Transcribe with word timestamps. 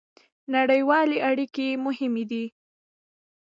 نړیوالې 0.55 1.17
اړیکې 1.29 1.67
مهمې 1.85 2.23
دي 2.31 2.45